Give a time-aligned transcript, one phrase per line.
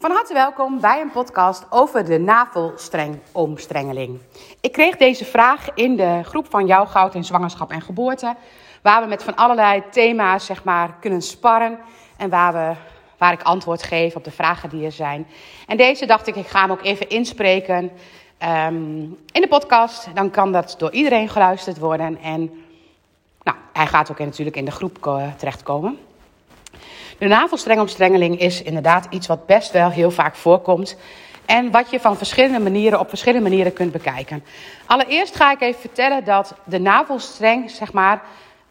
[0.00, 4.18] Van harte welkom bij een podcast over de navelstrengomstrengeling.
[4.60, 8.34] Ik kreeg deze vraag in de groep van Jouw Goud in Zwangerschap en Geboorte,
[8.82, 11.78] waar we met van allerlei thema's zeg maar, kunnen sparren
[12.16, 12.72] en waar, we,
[13.16, 15.26] waar ik antwoord geef op de vragen die er zijn.
[15.66, 17.90] En deze dacht ik, ik ga hem ook even inspreken
[18.42, 20.08] um, in de podcast.
[20.14, 22.64] Dan kan dat door iedereen geluisterd worden en
[23.42, 25.98] nou, hij gaat ook natuurlijk in de groep terechtkomen.
[27.18, 30.96] De navelstrengomstrengeling is inderdaad iets wat best wel heel vaak voorkomt.
[31.46, 34.44] En wat je van verschillende manieren, op verschillende manieren kunt bekijken.
[34.86, 38.22] Allereerst ga ik even vertellen dat de navelstreng, zeg maar,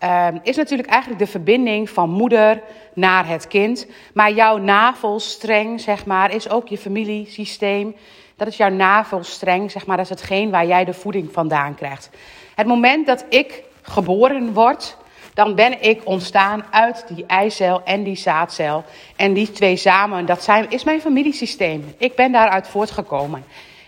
[0.03, 2.61] uh, is natuurlijk eigenlijk de verbinding van moeder
[2.93, 3.87] naar het kind.
[4.13, 7.95] Maar jouw navelstreng, zeg maar, is ook je familiesysteem.
[8.35, 12.09] Dat is jouw navelstreng, zeg maar, dat is hetgeen waar jij de voeding vandaan krijgt.
[12.55, 14.97] Het moment dat ik geboren word,
[15.37, 18.83] dan ben ik ontstaan uit die eicel en die zaadcel.
[19.15, 21.93] En die twee samen, dat zijn, is mijn familiesysteem.
[21.97, 23.43] Ik ben daaruit voortgekomen.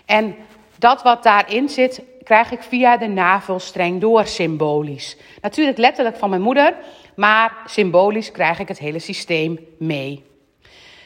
[0.06, 0.36] En
[0.78, 5.18] dat wat daarin zit, krijg ik via de navelstreng door, symbolisch.
[5.42, 6.76] Natuurlijk letterlijk van mijn moeder,
[7.16, 10.24] maar symbolisch krijg ik het hele systeem mee.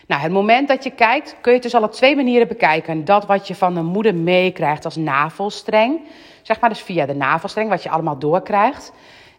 [0.08, 3.06] Nou, het moment dat je kijkt, kun je het dus al op twee manieren bekijken.
[3.06, 6.00] Dat wat je van de moeder meekrijgt als navelstreng,
[6.42, 8.92] zeg maar dus via de navelstreng, wat je allemaal doorkrijgt.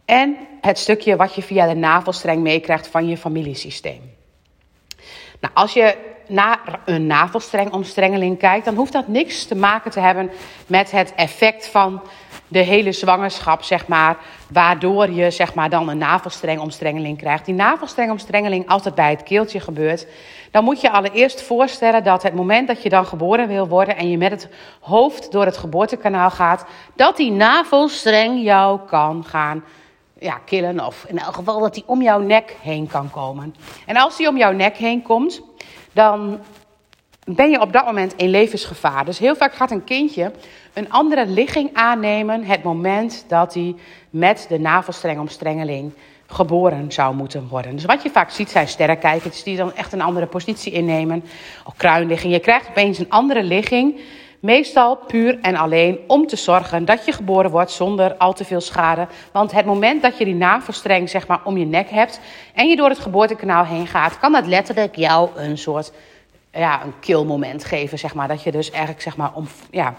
[0.04, 4.12] En het stukje wat je via de navelstreng meekrijgt van je familiesysteem.
[5.40, 5.96] Nou, als je
[6.28, 10.30] naar een navelstrengomstrengeling kijkt, dan hoeft dat niks te maken te hebben
[10.66, 12.02] met het effect van
[12.48, 14.16] de hele zwangerschap, zeg maar,
[14.48, 17.44] waardoor je zeg maar, dan een navelstrengomstrengeling krijgt.
[17.44, 20.06] Die navelstrengomstrengeling, als dat bij het keeltje gebeurt,
[20.50, 24.10] dan moet je allereerst voorstellen dat het moment dat je dan geboren wil worden en
[24.10, 24.48] je met het
[24.80, 29.64] hoofd door het geboortekanaal gaat, dat die navelstreng jou kan gaan
[30.18, 30.86] ja, killen.
[30.86, 33.54] Of in elk geval dat hij om jouw nek heen kan komen.
[33.86, 35.42] En als hij om jouw nek heen komt,
[35.92, 36.40] dan
[37.24, 39.04] ben je op dat moment in levensgevaar.
[39.04, 40.32] Dus heel vaak gaat een kindje
[40.74, 43.74] een andere ligging aannemen het moment dat hij
[44.10, 45.92] met de navelstrengomstrengeling
[46.26, 47.74] geboren zou moeten worden.
[47.74, 51.24] Dus wat je vaak ziet zijn sterrenkijkers die dan echt een andere positie innemen.
[51.64, 52.32] Of kruinligging.
[52.32, 54.00] Je krijgt opeens een andere ligging
[54.44, 58.60] Meestal puur en alleen om te zorgen dat je geboren wordt zonder al te veel
[58.60, 59.06] schade.
[59.32, 62.20] Want het moment dat je die navelstreng zeg maar, om je nek hebt
[62.54, 65.92] en je door het geboortekanaal heen gaat, kan dat letterlijk jou een soort
[66.52, 67.98] ja, een killmoment geven.
[67.98, 68.28] Zeg maar.
[68.28, 69.94] Dat je dus eigenlijk zeg maar, om, ja,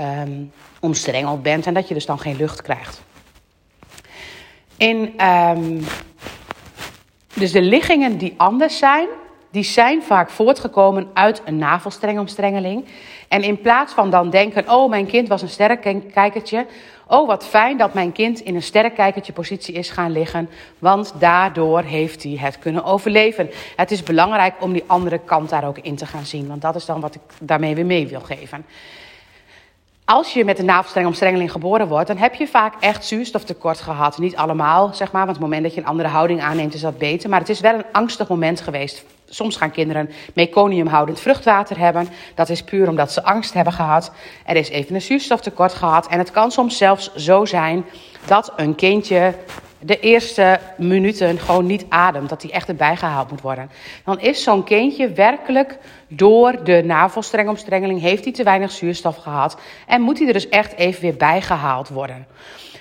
[0.00, 3.02] um, omstrengeld bent en dat je dus dan geen lucht krijgt.
[4.76, 5.84] In, um,
[7.34, 9.08] dus de liggingen die anders zijn,
[9.50, 12.84] die zijn vaak voortgekomen uit een navelstrengomstrengeling.
[13.28, 16.66] En in plaats van dan denken, oh mijn kind was een sterrenkijkertje.
[17.06, 20.50] Oh wat fijn dat mijn kind in een sterrenkijkertje positie is gaan liggen.
[20.78, 23.50] Want daardoor heeft hij het kunnen overleven.
[23.76, 26.48] Het is belangrijk om die andere kant daar ook in te gaan zien.
[26.48, 28.64] Want dat is dan wat ik daarmee weer mee wil geven.
[30.10, 34.18] Als je met een navelstrengomstrengeling geboren wordt, dan heb je vaak echt zuurstoftekort gehad.
[34.18, 36.98] Niet allemaal, zeg maar, want het moment dat je een andere houding aanneemt is dat
[36.98, 37.30] beter.
[37.30, 42.08] Maar het is wel een angstig moment geweest Soms gaan kinderen meconiumhoudend vruchtwater hebben.
[42.34, 44.12] Dat is puur omdat ze angst hebben gehad.
[44.46, 46.06] Er is even een zuurstoftekort gehad.
[46.06, 47.84] En het kan soms zelfs zo zijn
[48.26, 49.34] dat een kindje
[49.80, 52.28] de eerste minuten gewoon niet ademt.
[52.28, 53.70] Dat hij echt erbij gehaald moet worden.
[54.04, 55.78] Dan is zo'n kindje werkelijk
[56.08, 58.00] door de navelstrengomstrengeling...
[58.00, 59.60] heeft hij te weinig zuurstof gehad.
[59.86, 62.26] En moet hij er dus echt even weer bijgehaald worden.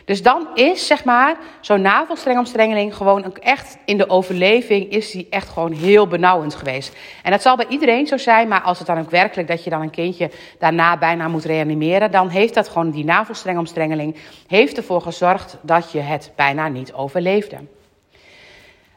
[0.07, 5.49] Dus dan is, zeg maar, zo'n navelstrengomstrengeling gewoon echt in de overleving is die echt
[5.49, 6.95] gewoon heel benauwend geweest.
[7.23, 9.69] En dat zal bij iedereen zo zijn, maar als het dan ook werkelijk dat je
[9.69, 14.15] dan een kindje daarna bijna moet reanimeren, dan heeft dat gewoon, die navelstrengomstrengeling,
[14.47, 17.57] heeft ervoor gezorgd dat je het bijna niet overleefde.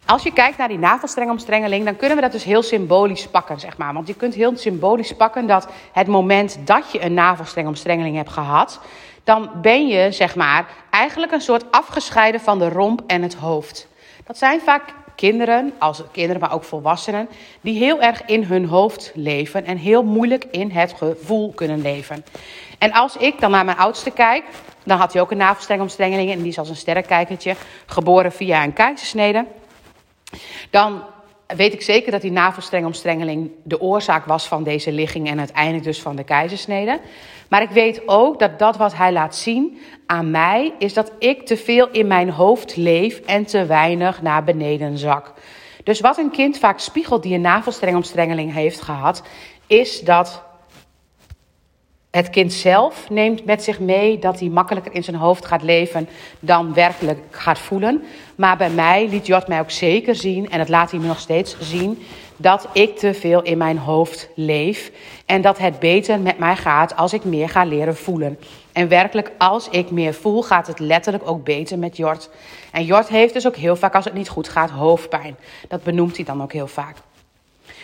[0.07, 3.77] Als je kijkt naar die navelstrengomstrengeling, dan kunnen we dat dus heel symbolisch pakken, zeg
[3.77, 3.93] maar.
[3.93, 8.81] Want je kunt heel symbolisch pakken dat het moment dat je een navelstrengomstrengeling hebt gehad,
[9.25, 13.89] dan ben je, zeg maar, eigenlijk een soort afgescheiden van de romp en het hoofd.
[14.27, 17.29] Dat zijn vaak kinderen, als kinderen, maar ook volwassenen,
[17.61, 22.25] die heel erg in hun hoofd leven en heel moeilijk in het gevoel kunnen leven.
[22.79, 24.45] En als ik dan naar mijn oudste kijk,
[24.85, 27.55] dan had hij ook een navelstrengomstrengeling en die is als een sterrenkijkertje,
[27.87, 29.47] geboren via een keizersnede.
[30.71, 31.03] Dan
[31.57, 36.01] weet ik zeker dat die navelstrengomstrengeling de oorzaak was van deze ligging en uiteindelijk dus
[36.01, 37.01] van de keizersnede.
[37.49, 41.47] Maar ik weet ook dat dat wat hij laat zien aan mij, is dat ik
[41.47, 45.33] te veel in mijn hoofd leef en te weinig naar beneden zak.
[45.85, 49.23] Dus wat een kind vaak spiegelt die een navelstrengomstrengeling heeft gehad,
[49.67, 50.43] is dat
[52.11, 56.09] Het kind zelf neemt met zich mee dat hij makkelijker in zijn hoofd gaat leven
[56.41, 58.03] dan werkelijk gaat voelen.
[58.35, 61.19] Maar bij mij liet Jort mij ook zeker zien, en dat laat hij me nog
[61.19, 62.03] steeds zien,
[62.37, 64.91] dat ik te veel in mijn hoofd leef.
[65.27, 68.39] En dat het beter met mij gaat als ik meer ga leren voelen.
[68.73, 72.31] En werkelijk, als ik meer voel, gaat het letterlijk ook beter met Jort.
[72.73, 75.37] En Jort heeft dus ook heel vaak, als het niet goed gaat, hoofdpijn.
[75.69, 76.97] Dat benoemt hij dan ook heel vaak.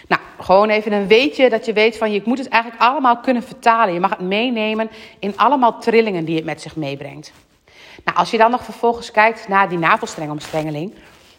[0.08, 3.42] Nou, gewoon even een weetje dat je weet van je moet het eigenlijk allemaal kunnen
[3.42, 3.94] vertalen.
[3.94, 7.32] Je mag het meenemen in allemaal trillingen die het met zich meebrengt.
[8.04, 10.92] Nou, als je dan nog vervolgens kijkt naar die navelstrengomstrengeling,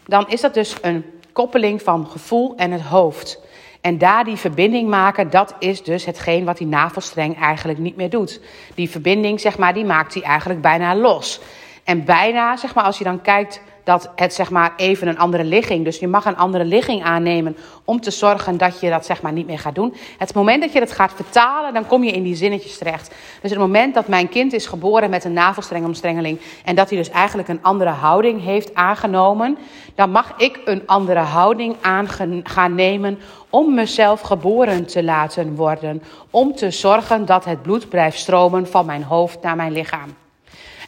[0.06, 3.40] dan is dat dus een koppeling van gevoel en het hoofd.
[3.80, 8.10] En daar die verbinding maken, dat is dus hetgeen wat die navelstreng eigenlijk niet meer
[8.10, 8.40] doet.
[8.74, 11.40] Die verbinding, zeg maar, die maakt hij eigenlijk bijna los.
[11.84, 15.44] En bijna, zeg maar, als je dan kijkt dat het zeg maar even een andere
[15.44, 15.84] ligging.
[15.84, 19.32] Dus je mag een andere ligging aannemen om te zorgen dat je dat zeg maar
[19.32, 19.94] niet meer gaat doen.
[20.18, 23.14] Het moment dat je het gaat vertalen, dan kom je in die zinnetjes terecht.
[23.42, 27.10] Dus het moment dat mijn kind is geboren met een navelstrengomstrengeling en dat hij dus
[27.10, 29.58] eigenlijk een andere houding heeft aangenomen,
[29.94, 32.08] dan mag ik een andere houding aan
[32.42, 33.18] gaan nemen
[33.50, 36.02] om mezelf geboren te laten worden.
[36.30, 40.14] Om te zorgen dat het bloed blijft stromen van mijn hoofd naar mijn lichaam.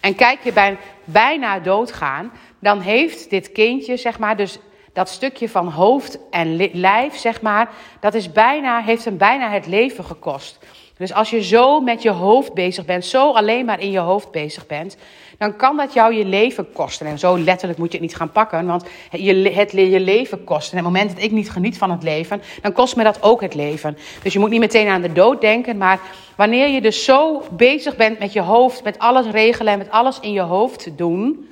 [0.00, 0.79] En kijk je bij
[1.12, 4.58] bijna doodgaan, dan heeft dit kindje, zeg maar, dus
[4.92, 7.70] dat stukje van hoofd en lijf, zeg maar,
[8.00, 10.58] dat is bijna, heeft hem bijna het leven gekost.
[11.00, 14.31] Dus als je zo met je hoofd bezig bent, zo alleen maar in je hoofd
[14.31, 14.97] bezig bent,
[15.38, 17.06] dan kan dat jou je leven kosten.
[17.06, 20.79] En zo letterlijk moet je het niet gaan pakken, want je, het je leven kosten.
[20.79, 23.23] En op het moment dat ik niet geniet van het leven, dan kost me dat
[23.23, 23.99] ook het leven.
[24.23, 26.00] Dus je moet niet meteen aan de dood denken, maar
[26.37, 30.20] wanneer je dus zo bezig bent met je hoofd, met alles regelen en met alles
[30.20, 31.49] in je hoofd doen,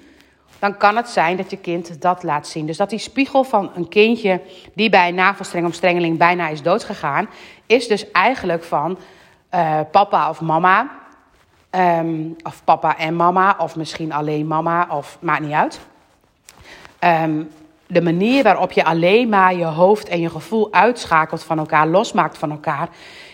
[0.58, 2.66] dan kan het zijn dat je kind dat laat zien.
[2.66, 4.40] Dus dat die spiegel van een kindje
[4.74, 7.28] die bij navelstrengomstrengeling bijna is doodgegaan,
[7.66, 8.98] is dus eigenlijk van
[9.54, 10.90] uh, papa of mama.
[11.70, 15.80] Um, of papa en mama, of misschien alleen mama, of maakt niet uit.
[17.04, 17.50] Um,
[17.86, 22.38] de manier waarop je alleen maar je hoofd en je gevoel uitschakelt van elkaar, losmaakt
[22.38, 22.88] van elkaar.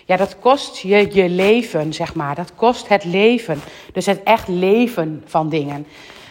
[0.04, 2.34] Ja, dat kost je je leven, zeg maar.
[2.34, 3.60] Dat kost het leven.
[3.92, 5.86] Dus het echt leven van dingen.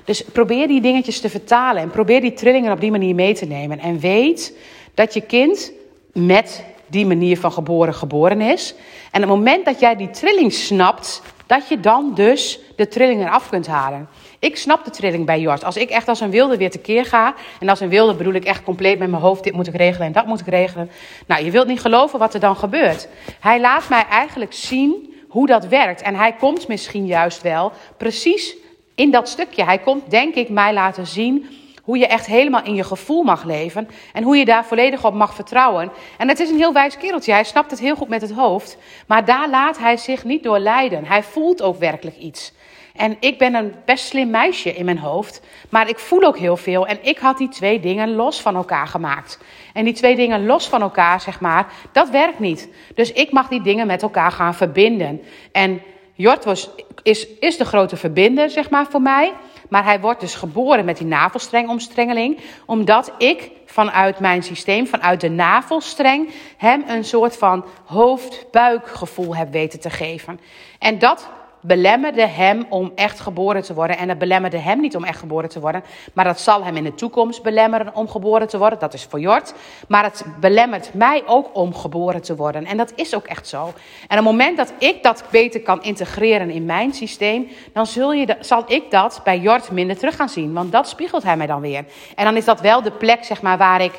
[0.06, 3.45] Dus probeer die dingetjes te vertalen en probeer die trillingen op die manier mee te
[3.45, 3.79] nemen.
[3.79, 4.57] En weet
[4.94, 5.71] dat je kind
[6.13, 8.75] met die manier van geboren geboren is.
[9.11, 13.49] En het moment dat jij die trilling snapt, dat je dan dus de trilling eraf
[13.49, 14.07] kunt halen.
[14.39, 15.63] Ik snap de trilling bij Jort.
[15.63, 17.33] Als ik echt als een wilde weer tekeer ga.
[17.59, 19.43] En als een wilde bedoel ik echt compleet met mijn hoofd.
[19.43, 20.89] Dit moet ik regelen en dat moet ik regelen.
[21.27, 23.07] Nou, je wilt niet geloven wat er dan gebeurt.
[23.39, 26.01] Hij laat mij eigenlijk zien hoe dat werkt.
[26.01, 28.55] En hij komt misschien juist wel precies
[28.95, 29.63] in dat stukje.
[29.63, 31.45] Hij komt, denk ik, mij laten zien
[31.83, 33.88] hoe je echt helemaal in je gevoel mag leven.
[34.13, 35.91] En hoe je daar volledig op mag vertrouwen.
[36.18, 37.31] En het is een heel wijs kereltje.
[37.31, 38.77] Hij snapt het heel goed met het hoofd.
[39.07, 41.06] Maar daar laat hij zich niet door leiden.
[41.06, 42.53] Hij voelt ook werkelijk iets.
[42.95, 45.41] En ik ben een best slim meisje in mijn hoofd.
[45.69, 46.88] Maar ik voel ook heel veel.
[46.88, 49.39] En ik had die twee dingen los van elkaar gemaakt.
[49.74, 52.69] En die twee dingen los van elkaar, zeg maar, dat werkt niet.
[52.95, 55.21] Dus ik mag die dingen met elkaar gaan verbinden.
[55.51, 55.81] En
[56.15, 56.69] Jort was,
[57.04, 59.33] is, is de grote verbinder, zeg maar, voor mij.
[59.69, 62.39] Maar hij wordt dus geboren met die navelstrengomstrengeling.
[62.65, 69.80] Omdat ik vanuit mijn systeem, vanuit de navelstreng, hem een soort van hoofd-buikgevoel heb weten
[69.80, 70.39] te geven.
[70.80, 71.30] En dat
[71.63, 73.98] belemmerde hem om echt geboren te worden.
[73.98, 75.83] En dat belemmerde hem niet om echt geboren te worden.
[76.13, 78.80] Maar dat zal hem in de toekomst belemmeren om geboren te worden.
[78.80, 79.54] Dat is voor Jort.
[79.88, 82.65] Maar het belemmert mij ook om geboren te worden.
[82.65, 83.65] En dat is ook echt zo.
[83.65, 83.75] En op
[84.10, 87.48] het moment dat ik dat beter kan integreren in mijn systeem.
[87.74, 90.53] Dan zul je, zal ik dat bij Jort minder terug gaan zien.
[90.53, 91.86] Want dat spiegelt hij mij dan weer.
[92.15, 93.93] En dan is dat wel de plek zeg maar, waar, ik,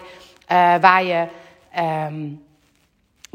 [0.53, 1.27] uh, waar je.
[2.09, 2.45] Um,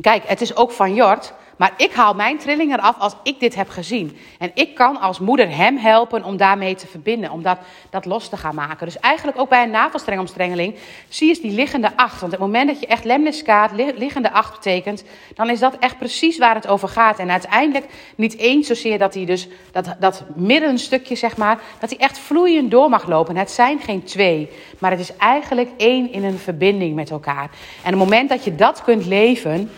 [0.01, 1.33] kijk, het is ook van Jort.
[1.59, 4.17] Maar ik haal mijn trilling eraf als ik dit heb gezien.
[4.37, 7.57] En ik kan als moeder hem helpen om daarmee te verbinden, om dat,
[7.89, 8.85] dat los te gaan maken.
[8.85, 10.75] Dus eigenlijk ook bij een navelstrengomstrengeling
[11.09, 12.19] zie je die liggende acht.
[12.19, 15.03] Want het moment dat je echt lemniskaat, liggende acht betekent,
[15.35, 17.19] dan is dat echt precies waar het over gaat.
[17.19, 17.85] En uiteindelijk
[18.15, 22.71] niet eens zozeer dat hij dus, dat, dat middenstukje zeg maar, dat hij echt vloeiend
[22.71, 23.35] door mag lopen.
[23.35, 27.49] Het zijn geen twee, maar het is eigenlijk één in een verbinding met elkaar.
[27.83, 29.71] En het moment dat je dat kunt leven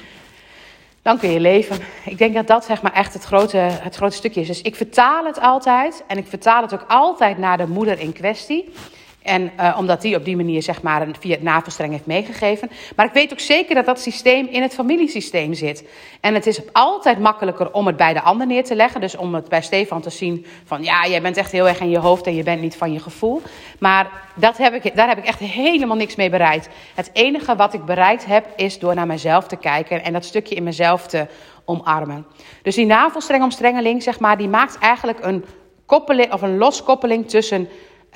[1.02, 1.78] dan kun je leven.
[2.06, 4.48] Ik denk dat dat zeg maar echt het grote, het grote stukje is.
[4.48, 8.14] Dus ik vertaal het altijd en ik vertaal het ook altijd naar de moeder in
[8.14, 8.74] kwestie.
[9.22, 12.72] En uh, omdat die op die manier zeg maar via het navelstreng heeft meegegeven.
[12.96, 15.88] Maar ik weet ook zeker dat dat systeem in het familiesysteem zit.
[16.22, 19.02] En het is altijd makkelijker om het bij de ander neer te leggen.
[19.02, 21.90] Dus om het bij Stefan te zien van ja, jij bent echt heel erg in
[21.90, 23.42] je hoofd en je bent niet van je gevoel.
[23.80, 26.70] Maar dat heb ik, daar heb ik echt helemaal niks mee bereikt.
[26.96, 30.56] Het enige wat ik bereikt heb is door naar mezelf te kijken en dat stukje
[30.56, 31.28] in mezelf te
[31.66, 32.26] omarmen.
[32.62, 35.46] Dus die navelstrengomstrengeling, zeg maar, die maakt eigenlijk een
[35.86, 37.68] koppeling of een loskoppeling tussen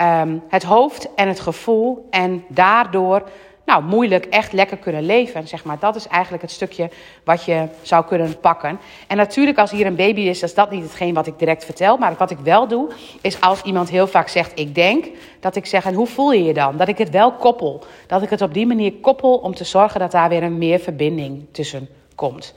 [0.01, 2.07] um, het hoofd en het gevoel.
[2.09, 3.23] En daardoor
[3.65, 5.47] nou, moeilijk echt lekker kunnen leven.
[5.47, 5.79] Zeg maar.
[5.79, 6.89] Dat is eigenlijk het stukje
[7.23, 8.79] wat je zou kunnen pakken.
[9.07, 11.97] En natuurlijk, als hier een baby is, is dat niet hetgeen wat ik direct vertel.
[11.97, 12.89] Maar wat ik wel doe,
[13.21, 15.05] is als iemand heel vaak zegt: Ik denk,
[15.39, 16.77] dat ik zeg: En hoe voel je je dan?
[16.77, 17.83] Dat ik het wel koppel.
[18.07, 20.79] Dat ik het op die manier koppel om te zorgen dat daar weer een meer
[20.79, 22.53] verbinding tussen komt.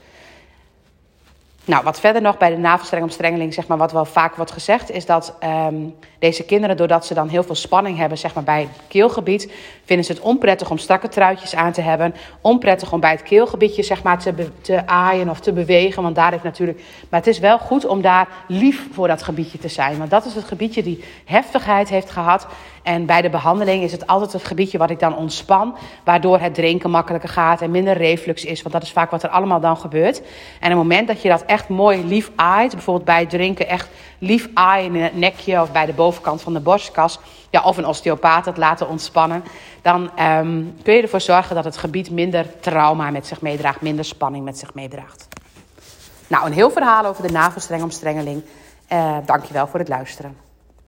[1.69, 5.05] Nou, wat verder nog bij de navelstrengomstrengeling, zeg maar, wat wel vaak wordt gezegd, is
[5.05, 8.69] dat um, deze kinderen, doordat ze dan heel veel spanning hebben, zeg maar, bij het
[8.87, 9.51] keelgebied,
[9.85, 12.15] vinden ze het onprettig om strakke truitjes aan te hebben.
[12.41, 16.03] Onprettig om bij het keelgebiedje, zeg maar, te, te aaien of te bewegen.
[16.03, 16.81] Want daar heeft natuurlijk.
[17.09, 19.97] Maar het is wel goed om daar lief voor dat gebiedje te zijn.
[19.97, 22.47] Want dat is het gebiedje die heftigheid heeft gehad.
[22.83, 25.77] En bij de behandeling is het altijd het gebiedje wat ik dan ontspan.
[26.03, 28.61] Waardoor het drinken makkelijker gaat en minder reflux is.
[28.61, 30.19] Want dat is vaak wat er allemaal dan gebeurt.
[30.19, 30.25] En
[30.71, 33.89] op het moment dat je dat echt mooi lief aait, bijvoorbeeld bij het drinken echt
[34.19, 37.19] lief aaien in het nekje of bij de bovenkant van de borstkas.
[37.49, 39.43] Ja, of een osteopaat het laten ontspannen.
[39.81, 44.05] Dan um, kun je ervoor zorgen dat het gebied minder trauma met zich meedraagt, minder
[44.05, 45.27] spanning met zich meedraagt.
[46.27, 48.43] Nou, een heel verhaal over de navelstrengomstrengeling.
[48.93, 50.48] Uh, dankjewel voor het luisteren.